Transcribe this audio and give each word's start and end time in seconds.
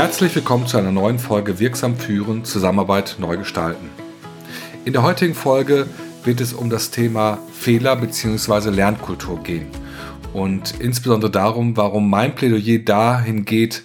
Herzlich 0.00 0.34
willkommen 0.34 0.66
zu 0.66 0.78
einer 0.78 0.92
neuen 0.92 1.18
Folge 1.18 1.58
Wirksam 1.58 1.96
führen, 1.96 2.44
Zusammenarbeit 2.44 3.16
neu 3.18 3.36
gestalten. 3.36 3.90
In 4.84 4.92
der 4.92 5.02
heutigen 5.02 5.34
Folge 5.34 5.86
wird 6.24 6.40
es 6.40 6.52
um 6.52 6.70
das 6.70 6.90
Thema 6.90 7.38
Fehler 7.52 7.96
bzw. 7.96 8.70
Lernkultur 8.70 9.42
gehen 9.42 9.66
und 10.32 10.80
insbesondere 10.80 11.30
darum, 11.30 11.76
warum 11.76 12.08
mein 12.08 12.34
Plädoyer 12.34 12.78
dahin 12.78 13.44
geht, 13.44 13.84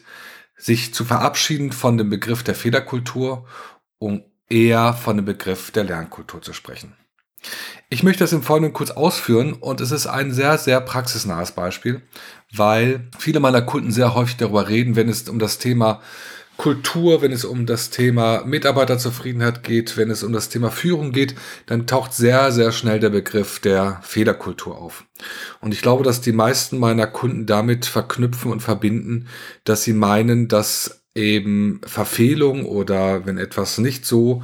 sich 0.58 0.94
zu 0.94 1.06
verabschieden 1.06 1.72
von 1.72 1.98
dem 1.98 2.10
Begriff 2.10 2.44
der 2.44 2.56
Fehlerkultur, 2.56 3.46
um 3.98 4.24
eher 4.50 4.94
von 4.94 5.18
dem 5.18 5.26
Begriff 5.26 5.72
der 5.72 5.84
Lernkultur 5.84 6.42
zu 6.42 6.54
sprechen. 6.54 6.96
Ich 7.90 8.02
möchte 8.02 8.24
das 8.24 8.34
im 8.34 8.42
Folgenden 8.42 8.74
kurz 8.74 8.90
ausführen 8.92 9.54
und 9.54 9.80
es 9.80 9.92
ist 9.92 10.08
ein 10.08 10.34
sehr, 10.34 10.58
sehr 10.58 10.82
praxisnahes 10.82 11.52
Beispiel, 11.52 12.02
weil 12.52 13.10
viele 13.20 13.40
meiner 13.40 13.62
Kunden 13.62 13.92
sehr 13.92 14.16
häufig 14.16 14.38
darüber 14.38 14.68
reden, 14.68 14.96
wenn 14.96 15.08
es 15.08 15.30
um 15.30 15.38
das 15.38 15.60
Thema 15.60 16.02
Kultur, 16.58 17.22
wenn 17.22 17.32
es 17.32 17.46
um 17.46 17.66
das 17.66 17.90
Thema 17.90 18.44
Mitarbeiterzufriedenheit 18.46 19.62
geht, 19.62 19.98
wenn 19.98 20.10
es 20.10 20.24
um 20.24 20.34
das 20.34 20.50
Thema 20.50 20.72
Führung 20.72 21.12
geht, 21.12 21.36
dann 21.66 21.86
taucht 21.86 22.14
sehr, 22.14 22.52
sehr 22.52 22.72
schnell 22.72 23.00
der 23.00 23.10
Begriff 23.10 23.60
der 23.60 24.00
Fehlerkultur 24.02 24.78
auf. 24.78 25.04
Und 25.60 25.74
ich 25.74 25.82
glaube, 25.82 26.04
dass 26.04 26.22
die 26.22 26.32
meisten 26.32 26.80
meiner 26.80 27.08
Kunden 27.08 27.46
damit 27.46 27.86
verknüpfen 27.86 28.52
und 28.52 28.62
verbinden, 28.62 29.28
dass 29.64 29.84
sie 29.84 29.94
meinen, 29.94 30.48
dass 30.48 31.02
eben 31.14 31.82
Verfehlung 31.86 32.66
oder 32.66 33.26
wenn 33.26 33.38
etwas 33.38 33.78
nicht 33.78 34.06
so 34.06 34.44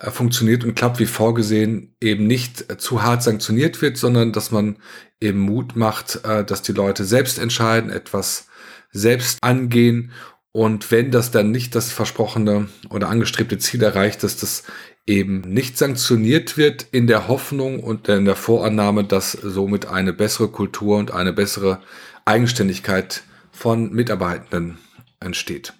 funktioniert 0.00 0.64
und 0.64 0.74
klappt 0.74 0.98
wie 0.98 1.06
vorgesehen, 1.06 1.94
eben 2.00 2.26
nicht 2.26 2.80
zu 2.80 3.02
hart 3.02 3.22
sanktioniert 3.22 3.82
wird, 3.82 3.98
sondern 3.98 4.32
dass 4.32 4.50
man 4.50 4.76
eben 5.20 5.40
Mut 5.40 5.76
macht, 5.76 6.24
äh, 6.24 6.44
dass 6.44 6.62
die 6.62 6.72
Leute 6.72 7.04
selbst 7.04 7.38
entscheiden, 7.38 7.90
etwas 7.90 8.46
selbst 8.92 9.38
angehen 9.42 10.10
und 10.52 10.90
wenn 10.90 11.10
das 11.10 11.30
dann 11.30 11.50
nicht 11.50 11.74
das 11.74 11.92
versprochene 11.92 12.68
oder 12.88 13.08
angestrebte 13.08 13.58
Ziel 13.58 13.82
erreicht, 13.82 14.24
dass 14.24 14.36
das 14.36 14.64
eben 15.06 15.42
nicht 15.42 15.78
sanktioniert 15.78 16.56
wird 16.56 16.86
in 16.90 17.06
der 17.06 17.28
Hoffnung 17.28 17.80
und 17.80 18.08
in 18.08 18.24
der 18.24 18.36
Vorannahme, 18.36 19.04
dass 19.04 19.32
somit 19.32 19.86
eine 19.86 20.12
bessere 20.12 20.48
Kultur 20.48 20.98
und 20.98 21.12
eine 21.12 21.32
bessere 21.32 21.80
Eigenständigkeit 22.24 23.22
von 23.52 23.92
Mitarbeitenden 23.92 24.78
entsteht. 25.20 25.72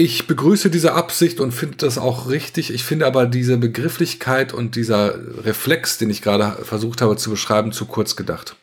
Ich 0.00 0.28
begrüße 0.28 0.70
diese 0.70 0.92
Absicht 0.92 1.40
und 1.40 1.50
finde 1.50 1.78
das 1.78 1.98
auch 1.98 2.30
richtig. 2.30 2.72
Ich 2.72 2.84
finde 2.84 3.04
aber 3.04 3.26
diese 3.26 3.56
Begrifflichkeit 3.56 4.54
und 4.54 4.76
dieser 4.76 5.44
Reflex, 5.44 5.98
den 5.98 6.08
ich 6.08 6.22
gerade 6.22 6.64
versucht 6.64 7.02
habe 7.02 7.16
zu 7.16 7.30
beschreiben, 7.30 7.72
zu 7.72 7.84
kurz 7.84 8.14
gedacht. 8.14 8.54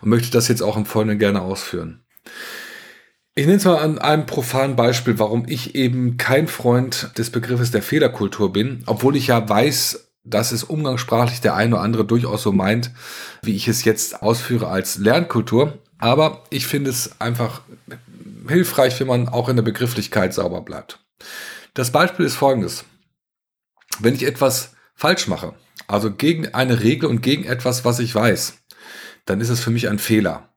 Und 0.00 0.08
möchte 0.08 0.32
das 0.32 0.48
jetzt 0.48 0.64
auch 0.64 0.76
im 0.76 0.86
Folgenden 0.86 1.20
gerne 1.20 1.42
ausführen. 1.42 2.00
Ich 3.36 3.46
nenne 3.46 3.58
es 3.58 3.64
mal 3.64 3.76
an 3.76 4.00
einem 4.00 4.26
profanen 4.26 4.74
Beispiel, 4.74 5.20
warum 5.20 5.44
ich 5.46 5.76
eben 5.76 6.16
kein 6.16 6.48
Freund 6.48 7.16
des 7.16 7.30
Begriffes 7.30 7.70
der 7.70 7.82
Fehlerkultur 7.82 8.52
bin, 8.52 8.82
obwohl 8.86 9.14
ich 9.14 9.28
ja 9.28 9.48
weiß, 9.48 10.08
dass 10.24 10.50
es 10.50 10.64
umgangssprachlich 10.64 11.40
der 11.40 11.54
eine 11.54 11.76
oder 11.76 11.84
andere 11.84 12.04
durchaus 12.04 12.42
so 12.42 12.50
meint, 12.50 12.90
wie 13.42 13.54
ich 13.54 13.68
es 13.68 13.84
jetzt 13.84 14.22
ausführe 14.22 14.66
als 14.66 14.98
Lernkultur. 14.98 15.78
Aber 15.98 16.42
ich 16.50 16.66
finde 16.66 16.90
es 16.90 17.20
einfach 17.20 17.60
hilfreich, 18.50 19.00
wenn 19.00 19.06
man 19.06 19.28
auch 19.28 19.48
in 19.48 19.56
der 19.56 19.62
Begrifflichkeit 19.62 20.34
sauber 20.34 20.60
bleibt. 20.62 21.04
Das 21.74 21.90
Beispiel 21.90 22.26
ist 22.26 22.36
folgendes. 22.36 22.84
Wenn 23.98 24.14
ich 24.14 24.26
etwas 24.26 24.74
falsch 24.94 25.26
mache, 25.28 25.54
also 25.86 26.12
gegen 26.12 26.54
eine 26.54 26.82
Regel 26.82 27.08
und 27.08 27.22
gegen 27.22 27.44
etwas, 27.44 27.84
was 27.84 27.98
ich 27.98 28.14
weiß, 28.14 28.58
dann 29.24 29.40
ist 29.40 29.48
es 29.48 29.60
für 29.60 29.70
mich 29.70 29.88
ein 29.88 29.98
Fehler. 29.98 30.50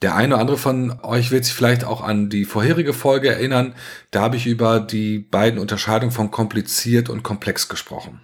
Der 0.00 0.14
eine 0.14 0.34
oder 0.34 0.40
andere 0.40 0.58
von 0.58 1.00
euch 1.02 1.32
wird 1.32 1.44
sich 1.44 1.54
vielleicht 1.54 1.84
auch 1.84 2.02
an 2.02 2.30
die 2.30 2.44
vorherige 2.44 2.92
Folge 2.92 3.28
erinnern. 3.28 3.74
Da 4.12 4.22
habe 4.22 4.36
ich 4.36 4.46
über 4.46 4.78
die 4.78 5.18
beiden 5.18 5.58
Unterscheidungen 5.58 6.12
von 6.12 6.30
kompliziert 6.30 7.08
und 7.08 7.24
komplex 7.24 7.68
gesprochen. 7.68 8.20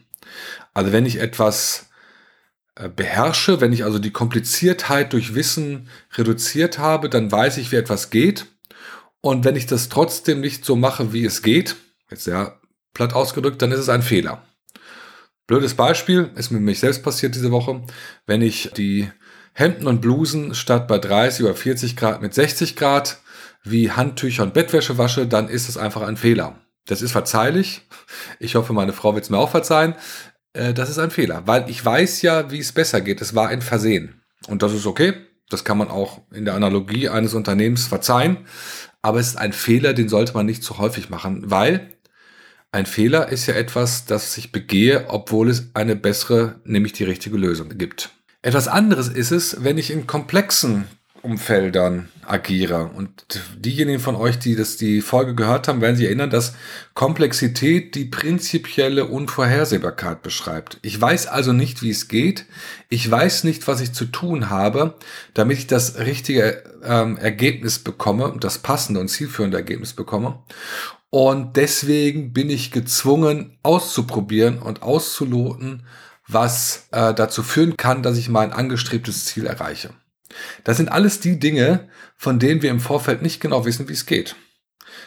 Also 0.72 0.92
wenn 0.92 1.04
ich 1.04 1.20
etwas 1.20 1.90
äh, 2.76 2.88
beherrsche, 2.88 3.60
wenn 3.60 3.72
ich 3.72 3.84
also 3.84 3.98
die 3.98 4.12
Kompliziertheit 4.12 5.12
durch 5.12 5.34
Wissen 5.34 5.88
reduziert 6.16 6.78
habe, 6.78 7.08
dann 7.08 7.30
weiß 7.30 7.56
ich, 7.58 7.72
wie 7.72 7.76
etwas 7.76 8.10
geht. 8.10 8.46
Und 9.24 9.46
wenn 9.46 9.56
ich 9.56 9.64
das 9.64 9.88
trotzdem 9.88 10.42
nicht 10.42 10.66
so 10.66 10.76
mache, 10.76 11.14
wie 11.14 11.24
es 11.24 11.40
geht, 11.40 11.76
jetzt 12.10 12.24
sehr 12.24 12.60
platt 12.92 13.14
ausgedrückt, 13.14 13.62
dann 13.62 13.72
ist 13.72 13.78
es 13.78 13.88
ein 13.88 14.02
Fehler. 14.02 14.42
Blödes 15.46 15.72
Beispiel, 15.72 16.30
ist 16.36 16.50
mit 16.50 16.60
mich 16.60 16.80
selbst 16.80 17.02
passiert 17.02 17.34
diese 17.34 17.50
Woche. 17.50 17.80
Wenn 18.26 18.42
ich 18.42 18.72
die 18.76 19.10
Hemden 19.54 19.86
und 19.86 20.02
Blusen 20.02 20.54
statt 20.54 20.86
bei 20.88 20.98
30 20.98 21.46
oder 21.46 21.54
40 21.54 21.96
Grad 21.96 22.20
mit 22.20 22.34
60 22.34 22.76
Grad 22.76 23.22
wie 23.62 23.90
Handtücher 23.90 24.42
und 24.42 24.52
Bettwäsche 24.52 24.98
wasche, 24.98 25.26
dann 25.26 25.48
ist 25.48 25.70
es 25.70 25.78
einfach 25.78 26.02
ein 26.02 26.18
Fehler. 26.18 26.60
Das 26.84 27.00
ist 27.00 27.12
verzeihlich. 27.12 27.80
Ich 28.40 28.56
hoffe, 28.56 28.74
meine 28.74 28.92
Frau 28.92 29.14
wird 29.14 29.24
es 29.24 29.30
mir 29.30 29.38
auch 29.38 29.50
verzeihen. 29.50 29.94
Äh, 30.52 30.74
das 30.74 30.90
ist 30.90 30.98
ein 30.98 31.10
Fehler, 31.10 31.46
weil 31.46 31.70
ich 31.70 31.82
weiß 31.82 32.20
ja, 32.20 32.50
wie 32.50 32.58
es 32.58 32.72
besser 32.72 33.00
geht. 33.00 33.22
Es 33.22 33.34
war 33.34 33.48
ein 33.48 33.62
Versehen. 33.62 34.20
Und 34.48 34.62
das 34.62 34.74
ist 34.74 34.84
okay. 34.84 35.14
Das 35.48 35.64
kann 35.64 35.78
man 35.78 35.88
auch 35.88 36.20
in 36.30 36.44
der 36.44 36.54
Analogie 36.54 37.08
eines 37.08 37.32
Unternehmens 37.32 37.86
verzeihen 37.86 38.46
aber 39.04 39.20
es 39.20 39.28
ist 39.28 39.36
ein 39.36 39.52
Fehler, 39.52 39.92
den 39.92 40.08
sollte 40.08 40.32
man 40.32 40.46
nicht 40.46 40.64
zu 40.64 40.78
häufig 40.78 41.10
machen, 41.10 41.50
weil 41.50 41.90
ein 42.72 42.86
Fehler 42.86 43.28
ist 43.28 43.44
ja 43.46 43.54
etwas, 43.54 44.06
das 44.06 44.36
ich 44.38 44.50
begehe, 44.50 45.08
obwohl 45.08 45.50
es 45.50 45.68
eine 45.74 45.94
bessere, 45.94 46.58
nämlich 46.64 46.94
die 46.94 47.04
richtige 47.04 47.36
Lösung 47.36 47.68
gibt. 47.76 48.12
Etwas 48.40 48.66
anderes 48.66 49.08
ist 49.08 49.30
es, 49.30 49.62
wenn 49.62 49.76
ich 49.76 49.90
in 49.90 50.06
komplexen 50.06 50.86
Umfeldern 51.24 52.08
agiere. 52.26 52.90
Und 52.94 53.26
diejenigen 53.56 54.00
von 54.00 54.14
euch, 54.14 54.38
die 54.38 54.56
das 54.56 54.76
die 54.76 55.00
Folge 55.00 55.34
gehört 55.34 55.68
haben, 55.68 55.80
werden 55.80 55.96
sich 55.96 56.06
erinnern, 56.06 56.30
dass 56.30 56.54
Komplexität 56.94 57.94
die 57.94 58.04
prinzipielle 58.04 59.06
Unvorhersehbarkeit 59.06 60.22
beschreibt. 60.22 60.78
Ich 60.82 61.00
weiß 61.00 61.26
also 61.26 61.52
nicht, 61.52 61.82
wie 61.82 61.90
es 61.90 62.08
geht. 62.08 62.46
Ich 62.88 63.10
weiß 63.10 63.44
nicht, 63.44 63.66
was 63.66 63.80
ich 63.80 63.92
zu 63.92 64.04
tun 64.06 64.50
habe, 64.50 64.94
damit 65.32 65.58
ich 65.58 65.66
das 65.66 65.98
richtige 65.98 66.62
ähm, 66.84 67.16
Ergebnis 67.16 67.78
bekomme, 67.78 68.36
das 68.38 68.58
passende 68.58 69.00
und 69.00 69.08
zielführende 69.08 69.56
Ergebnis 69.56 69.94
bekomme. 69.94 70.38
Und 71.10 71.56
deswegen 71.56 72.32
bin 72.32 72.50
ich 72.50 72.70
gezwungen, 72.70 73.56
auszuprobieren 73.62 74.58
und 74.58 74.82
auszuloten, 74.82 75.84
was 76.26 76.88
äh, 76.90 77.14
dazu 77.14 77.42
führen 77.42 77.76
kann, 77.76 78.02
dass 78.02 78.18
ich 78.18 78.28
mein 78.28 78.52
angestrebtes 78.52 79.24
Ziel 79.24 79.46
erreiche. 79.46 79.90
Das 80.64 80.76
sind 80.76 80.90
alles 80.90 81.20
die 81.20 81.38
Dinge, 81.38 81.88
von 82.16 82.38
denen 82.38 82.62
wir 82.62 82.70
im 82.70 82.80
Vorfeld 82.80 83.22
nicht 83.22 83.40
genau 83.40 83.64
wissen, 83.64 83.88
wie 83.88 83.92
es 83.92 84.06
geht. 84.06 84.36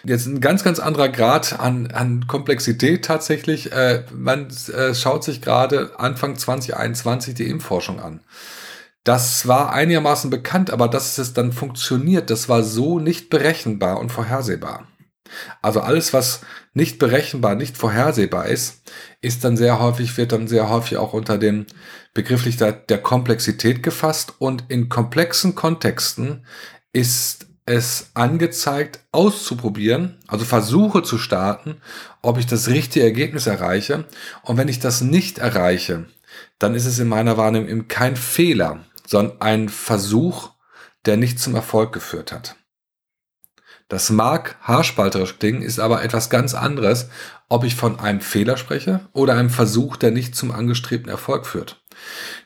Jetzt 0.04 0.28
ein 0.28 0.42
ganz, 0.42 0.64
ganz 0.64 0.80
anderer 0.80 1.10
Grad 1.10 1.60
an, 1.60 1.88
an 1.92 2.28
Komplexität 2.28 3.06
tatsächlich. 3.06 3.72
Äh, 3.72 4.04
man 4.14 4.48
äh, 4.74 4.94
schaut 4.94 5.24
sich 5.24 5.42
gerade 5.42 5.92
Anfang 5.98 6.38
2021 6.38 7.34
die 7.34 7.50
Impfforschung 7.50 8.00
an. 8.00 8.22
Das 9.04 9.48
war 9.48 9.72
einigermaßen 9.72 10.30
bekannt, 10.30 10.70
aber 10.70 10.90
dass 10.90 11.18
es 11.18 11.34
dann 11.34 11.54
funktioniert, 11.54 12.30
das 12.30 12.50
war 12.50 12.64
so 12.64 13.00
nicht 13.00 13.30
berechenbar 13.30 14.00
und 14.00 14.12
vorhersehbar. 14.12 14.88
Also 15.62 15.82
alles, 15.82 16.14
was 16.14 16.42
nicht 16.74 17.00
berechenbar, 17.00 17.56
nicht 17.56 17.78
vorhersehbar 17.78 18.48
ist, 18.48 18.82
ist 19.22 19.44
dann 19.44 19.58
sehr 19.58 19.80
häufig, 19.80 20.16
wird 20.18 20.32
dann 20.32 20.48
sehr 20.48 20.70
häufig 20.70 20.98
auch 20.98 21.14
unter 21.14 21.38
dem 21.38 21.66
begrifflich 22.14 22.58
der, 22.58 22.72
der 22.72 23.00
Komplexität 23.00 23.84
gefasst 23.84 24.34
und 24.40 24.66
in 24.70 24.90
komplexen 24.90 25.56
Kontexten 25.56 26.46
ist 26.94 27.48
es 27.68 28.12
angezeigt, 28.14 29.02
auszuprobieren, 29.12 30.18
also 30.28 30.46
Versuche 30.46 31.04
zu 31.04 31.18
starten, 31.18 31.82
ob 32.22 32.38
ich 32.38 32.46
das 32.46 32.70
richtige 32.70 33.06
Ergebnis 33.06 33.46
erreiche. 33.46 34.06
Und 34.42 34.58
wenn 34.58 34.70
ich 34.70 34.80
das 34.80 35.02
nicht 35.02 35.38
erreiche, 35.38 36.06
dann 36.60 36.76
ist 36.76 36.86
es 36.86 36.98
in 36.98 37.10
meiner 37.10 37.38
Wahrnehmung 37.38 37.68
eben 37.68 37.88
kein 37.90 38.16
Fehler, 38.16 38.86
sondern 39.06 39.42
ein 39.42 39.70
Versuch, 39.70 40.52
der 41.06 41.18
nicht 41.18 41.40
zum 41.40 41.56
Erfolg 41.56 41.92
geführt 41.92 42.32
hat. 42.32 42.56
Das 43.88 44.10
mag 44.10 44.58
haarspalterisch 44.62 45.40
klingen, 45.40 45.62
ist 45.62 45.80
aber 45.80 46.04
etwas 46.04 46.30
ganz 46.30 46.54
anderes, 46.54 47.10
ob 47.48 47.64
ich 47.64 47.76
von 47.76 48.00
einem 48.00 48.20
Fehler 48.20 48.58
spreche 48.58 49.02
oder 49.14 49.36
einem 49.36 49.50
Versuch, 49.50 49.96
der 49.96 50.12
nicht 50.12 50.36
zum 50.36 50.52
angestrebten 50.52 51.10
Erfolg 51.10 51.46
führt. 51.46 51.82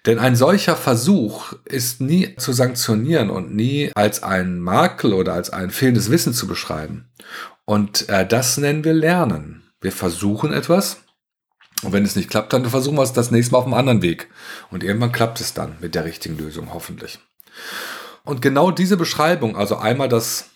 Denn 0.05 0.19
ein 0.19 0.35
solcher 0.35 0.75
Versuch 0.75 1.53
ist 1.65 1.99
nie 1.99 2.35
zu 2.35 2.53
sanktionieren 2.53 3.29
und 3.29 3.55
nie 3.55 3.91
als 3.95 4.23
ein 4.23 4.59
Makel 4.59 5.13
oder 5.13 5.33
als 5.33 5.49
ein 5.49 5.71
fehlendes 5.71 6.11
Wissen 6.11 6.33
zu 6.33 6.47
beschreiben. 6.47 7.09
Und 7.65 8.07
äh, 8.09 8.25
das 8.25 8.57
nennen 8.57 8.83
wir 8.83 8.93
Lernen. 8.93 9.63
Wir 9.81 9.91
versuchen 9.91 10.53
etwas 10.53 10.97
und 11.83 11.93
wenn 11.93 12.05
es 12.05 12.15
nicht 12.15 12.29
klappt, 12.29 12.53
dann 12.53 12.65
versuchen 12.65 12.97
wir 12.97 13.03
es 13.03 13.13
das 13.13 13.31
nächste 13.31 13.53
Mal 13.53 13.59
auf 13.59 13.65
einem 13.65 13.73
anderen 13.73 14.01
Weg. 14.01 14.29
Und 14.69 14.83
irgendwann 14.83 15.11
klappt 15.11 15.41
es 15.41 15.53
dann 15.53 15.77
mit 15.81 15.95
der 15.95 16.05
richtigen 16.05 16.37
Lösung, 16.37 16.73
hoffentlich. 16.73 17.19
Und 18.23 18.41
genau 18.41 18.71
diese 18.71 18.97
Beschreibung, 18.97 19.55
also 19.55 19.77
einmal 19.77 20.07
das 20.07 20.50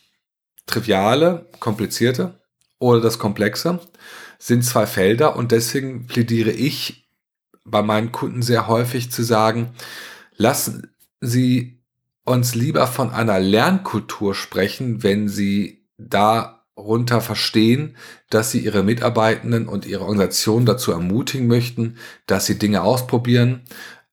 Triviale, 0.66 1.50
Komplizierte 1.60 2.40
oder 2.80 3.02
das 3.02 3.20
Komplexe 3.20 3.80
sind 4.40 4.64
zwei 4.64 4.86
Felder 4.86 5.36
und 5.36 5.52
deswegen 5.52 6.08
plädiere 6.08 6.52
ich 6.52 7.10
bei 7.64 7.82
meinen 7.82 8.12
Kunden 8.12 8.42
sehr 8.42 8.68
häufig 8.68 9.12
zu 9.12 9.24
sagen, 9.24 9.74
lassen 10.36 10.92
Sie 11.22 11.82
uns 12.24 12.56
lieber 12.56 12.88
von 12.88 13.12
einer 13.12 13.40
Lernkultur 13.40 14.36
sprechen, 14.36 15.04
wenn 15.04 15.28
Sie 15.28 15.88
darunter 15.98 17.22
verstehen, 17.22 17.96
dass 18.30 18.52
Sie 18.52 18.60
Ihre 18.60 18.84
Mitarbeitenden 18.84 19.68
und 19.68 19.86
Ihre 19.86 20.04
Organisation 20.04 20.66
dazu 20.66 20.92
ermutigen 20.92 21.48
möchten, 21.48 21.98
dass 22.28 22.46
Sie 22.46 22.60
Dinge 22.60 22.84
ausprobieren, 22.84 23.64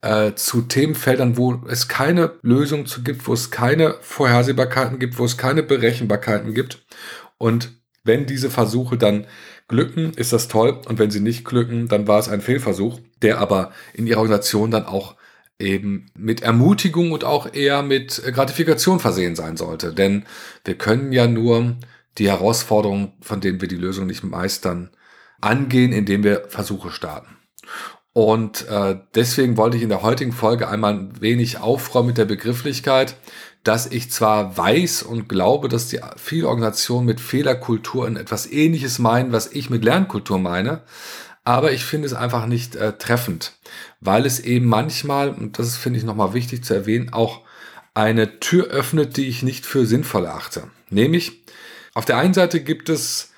äh, 0.02 0.34
zu 0.34 0.62
Themenfeldern, 0.62 1.36
wo 1.36 1.62
es 1.68 1.88
keine 1.88 2.32
Lösung 2.42 2.86
zu 2.86 3.02
gibt, 3.02 3.26
wo 3.26 3.32
es 3.32 3.50
keine 3.50 3.94
Vorhersehbarkeiten 4.02 4.98
gibt, 4.98 5.18
wo 5.18 5.24
es 5.24 5.38
keine 5.38 5.62
Berechenbarkeiten 5.62 6.54
gibt. 6.54 6.84
Und 7.38 7.72
wenn 8.04 8.26
diese 8.26 8.50
Versuche 8.50 8.98
dann 8.98 9.26
glücken, 9.68 10.12
ist 10.14 10.32
das 10.32 10.48
toll. 10.48 10.80
Und 10.88 10.98
wenn 10.98 11.10
sie 11.10 11.20
nicht 11.20 11.44
glücken, 11.44 11.88
dann 11.88 12.08
war 12.08 12.18
es 12.18 12.28
ein 12.28 12.40
Fehlversuch, 12.40 13.00
der 13.22 13.38
aber 13.38 13.72
in 13.94 14.06
ihrer 14.06 14.20
Organisation 14.20 14.70
dann 14.70 14.86
auch 14.86 15.14
eben 15.58 16.06
mit 16.16 16.42
Ermutigung 16.42 17.12
und 17.12 17.24
auch 17.24 17.52
eher 17.54 17.82
mit 17.82 18.22
Gratifikation 18.34 18.98
versehen 18.98 19.36
sein 19.36 19.56
sollte. 19.56 19.94
Denn 19.94 20.24
wir 20.64 20.76
können 20.76 21.12
ja 21.12 21.26
nur 21.28 21.76
die 22.18 22.28
Herausforderungen, 22.28 23.12
von 23.20 23.40
denen 23.40 23.60
wir 23.60 23.68
die 23.68 23.76
Lösung 23.76 24.06
nicht 24.06 24.24
meistern, 24.24 24.90
angehen, 25.40 25.92
indem 25.92 26.24
wir 26.24 26.46
Versuche 26.48 26.90
starten. 26.90 27.36
Und 28.12 28.68
äh, 28.68 28.98
deswegen 29.14 29.56
wollte 29.56 29.78
ich 29.78 29.82
in 29.82 29.88
der 29.88 30.02
heutigen 30.02 30.32
Folge 30.32 30.68
einmal 30.68 30.94
ein 30.94 31.20
wenig 31.20 31.58
aufräumen 31.58 32.08
mit 32.08 32.18
der 32.18 32.26
Begrifflichkeit, 32.26 33.16
dass 33.64 33.86
ich 33.86 34.10
zwar 34.10 34.56
weiß 34.56 35.02
und 35.02 35.28
glaube, 35.28 35.68
dass 35.68 35.88
die 35.88 36.00
viele 36.16 36.48
Organisationen 36.48 37.06
mit 37.06 37.20
Fehlerkultur 37.20 38.06
in 38.06 38.16
etwas 38.16 38.50
Ähnliches 38.50 38.98
meinen, 38.98 39.32
was 39.32 39.52
ich 39.52 39.70
mit 39.70 39.84
Lernkultur 39.84 40.38
meine, 40.38 40.82
aber 41.44 41.72
ich 41.72 41.84
finde 41.84 42.06
es 42.06 42.12
einfach 42.12 42.46
nicht 42.46 42.76
äh, 42.76 42.92
treffend, 42.92 43.52
weil 44.00 44.26
es 44.26 44.40
eben 44.40 44.66
manchmal, 44.66 45.30
und 45.30 45.58
das 45.58 45.76
finde 45.76 45.98
ich 45.98 46.04
nochmal 46.04 46.34
wichtig 46.34 46.64
zu 46.64 46.74
erwähnen, 46.74 47.12
auch 47.12 47.40
eine 47.94 48.40
Tür 48.40 48.66
öffnet, 48.66 49.16
die 49.16 49.28
ich 49.28 49.42
nicht 49.42 49.66
für 49.66 49.86
sinnvoll 49.86 50.24
erachte. 50.24 50.70
Nämlich, 50.90 51.44
auf 51.94 52.04
der 52.04 52.18
einen 52.18 52.34
Seite 52.34 52.60
gibt 52.60 52.88
es 52.88 53.31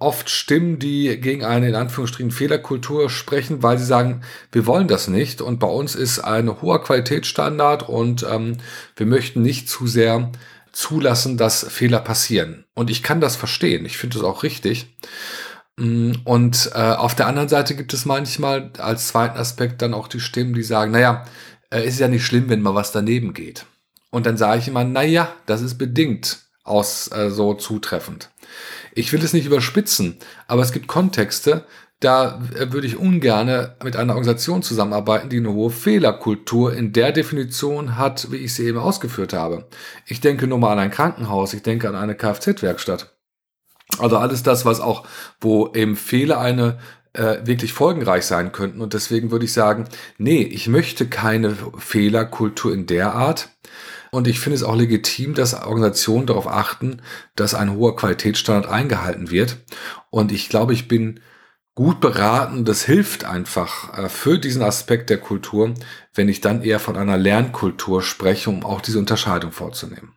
oft 0.00 0.30
Stimmen, 0.30 0.78
die 0.78 1.20
gegen 1.20 1.44
eine 1.44 1.68
in 1.68 1.74
Anführungsstrichen 1.74 2.32
Fehlerkultur 2.32 3.10
sprechen, 3.10 3.62
weil 3.62 3.78
sie 3.78 3.84
sagen, 3.84 4.22
wir 4.50 4.66
wollen 4.66 4.88
das 4.88 5.08
nicht 5.08 5.40
und 5.42 5.60
bei 5.60 5.66
uns 5.68 5.94
ist 5.94 6.18
ein 6.18 6.60
hoher 6.60 6.82
Qualitätsstandard 6.82 7.88
und 7.88 8.26
ähm, 8.28 8.56
wir 8.96 9.06
möchten 9.06 9.42
nicht 9.42 9.68
zu 9.68 9.86
sehr 9.86 10.32
zulassen, 10.72 11.36
dass 11.36 11.66
Fehler 11.68 12.00
passieren. 12.00 12.64
Und 12.74 12.90
ich 12.90 13.02
kann 13.02 13.20
das 13.20 13.36
verstehen, 13.36 13.84
ich 13.84 13.98
finde 13.98 14.18
das 14.18 14.24
auch 14.24 14.42
richtig. 14.42 14.96
Mm, 15.76 16.12
und 16.24 16.70
äh, 16.74 16.78
auf 16.78 17.14
der 17.14 17.26
anderen 17.26 17.48
Seite 17.48 17.76
gibt 17.76 17.92
es 17.92 18.06
manchmal 18.06 18.70
als 18.78 19.08
zweiten 19.08 19.38
Aspekt 19.38 19.82
dann 19.82 19.94
auch 19.94 20.08
die 20.08 20.20
Stimmen, 20.20 20.54
die 20.54 20.62
sagen, 20.62 20.92
naja, 20.92 21.24
äh, 21.70 21.86
ist 21.86 22.00
ja 22.00 22.08
nicht 22.08 22.24
schlimm, 22.24 22.48
wenn 22.48 22.62
mal 22.62 22.74
was 22.74 22.92
daneben 22.92 23.34
geht. 23.34 23.66
Und 24.10 24.26
dann 24.26 24.36
sage 24.36 24.60
ich 24.60 24.68
immer, 24.68 24.84
naja, 24.84 25.32
das 25.46 25.60
ist 25.60 25.76
bedingt 25.76 26.49
aus 26.64 27.10
äh, 27.12 27.30
so 27.30 27.54
zutreffend. 27.54 28.30
Ich 28.94 29.12
will 29.12 29.22
es 29.22 29.32
nicht 29.32 29.46
überspitzen, 29.46 30.18
aber 30.46 30.62
es 30.62 30.72
gibt 30.72 30.88
Kontexte, 30.88 31.64
da 32.00 32.42
äh, 32.54 32.72
würde 32.72 32.86
ich 32.86 32.96
ungern 32.96 33.72
mit 33.84 33.96
einer 33.96 34.14
Organisation 34.14 34.62
zusammenarbeiten, 34.62 35.28
die 35.28 35.36
eine 35.36 35.52
hohe 35.52 35.70
Fehlerkultur 35.70 36.72
in 36.74 36.92
der 36.92 37.12
Definition 37.12 37.96
hat, 37.96 38.30
wie 38.30 38.38
ich 38.38 38.54
sie 38.54 38.66
eben 38.66 38.78
ausgeführt 38.78 39.32
habe. 39.32 39.68
Ich 40.06 40.20
denke 40.20 40.46
nur 40.46 40.58
mal 40.58 40.72
an 40.72 40.78
ein 40.78 40.90
Krankenhaus, 40.90 41.52
ich 41.52 41.62
denke 41.62 41.88
an 41.88 41.94
eine 41.94 42.14
Kfz-Werkstatt. 42.14 43.14
Also 43.98 44.16
alles 44.16 44.42
das, 44.42 44.64
was 44.64 44.80
auch, 44.80 45.06
wo 45.40 45.72
eben 45.74 45.96
Fehler 45.96 46.40
eine 46.40 46.78
äh, 47.12 47.38
wirklich 47.44 47.72
folgenreich 47.72 48.24
sein 48.24 48.52
könnten. 48.52 48.80
Und 48.80 48.94
deswegen 48.94 49.30
würde 49.30 49.44
ich 49.44 49.52
sagen, 49.52 49.86
nee, 50.16 50.42
ich 50.42 50.68
möchte 50.68 51.06
keine 51.06 51.56
Fehlerkultur 51.78 52.72
in 52.72 52.86
der 52.86 53.14
Art. 53.14 53.50
Und 54.12 54.26
ich 54.26 54.40
finde 54.40 54.56
es 54.56 54.62
auch 54.62 54.76
legitim, 54.76 55.34
dass 55.34 55.54
Organisationen 55.54 56.26
darauf 56.26 56.48
achten, 56.48 57.02
dass 57.36 57.54
ein 57.54 57.74
hoher 57.74 57.96
Qualitätsstandard 57.96 58.72
eingehalten 58.72 59.30
wird. 59.30 59.58
Und 60.10 60.32
ich 60.32 60.48
glaube, 60.48 60.72
ich 60.72 60.88
bin 60.88 61.20
gut 61.74 62.00
beraten. 62.00 62.64
Das 62.64 62.84
hilft 62.84 63.24
einfach 63.24 63.96
äh, 63.96 64.08
für 64.08 64.38
diesen 64.38 64.62
Aspekt 64.62 65.10
der 65.10 65.18
Kultur, 65.18 65.74
wenn 66.14 66.28
ich 66.28 66.40
dann 66.40 66.62
eher 66.62 66.80
von 66.80 66.96
einer 66.96 67.16
Lernkultur 67.16 68.02
spreche, 68.02 68.50
um 68.50 68.64
auch 68.64 68.80
diese 68.80 68.98
Unterscheidung 68.98 69.52
vorzunehmen. 69.52 70.14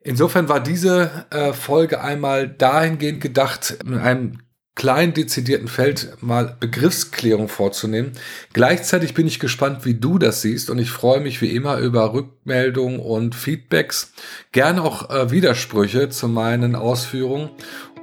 Insofern 0.00 0.48
war 0.48 0.60
diese 0.60 1.26
äh, 1.30 1.52
Folge 1.52 2.00
einmal 2.00 2.48
dahingehend 2.48 3.20
gedacht, 3.20 3.78
in 3.84 3.98
einem 3.98 4.38
kleinen 4.76 5.14
dezidierten 5.14 5.68
Feld 5.68 6.18
mal 6.20 6.54
Begriffsklärung 6.60 7.48
vorzunehmen. 7.48 8.12
Gleichzeitig 8.52 9.14
bin 9.14 9.26
ich 9.26 9.40
gespannt, 9.40 9.84
wie 9.84 9.94
du 9.94 10.18
das 10.18 10.42
siehst 10.42 10.70
und 10.70 10.78
ich 10.78 10.90
freue 10.90 11.20
mich 11.20 11.40
wie 11.40 11.50
immer 11.50 11.78
über 11.78 12.12
Rückmeldungen 12.12 13.00
und 13.00 13.34
Feedbacks, 13.34 14.12
gerne 14.52 14.82
auch 14.82 15.10
äh, 15.10 15.30
Widersprüche 15.30 16.10
zu 16.10 16.28
meinen 16.28 16.76
Ausführungen 16.76 17.50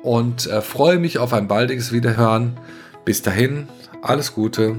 und 0.01 0.47
äh, 0.47 0.61
freue 0.61 0.97
mich 0.97 1.19
auf 1.19 1.31
ein 1.31 1.47
baldiges 1.47 1.93
Wiederhören. 1.93 2.57
Bis 3.05 3.21
dahin, 3.21 3.67
alles 4.01 4.33
Gute, 4.33 4.77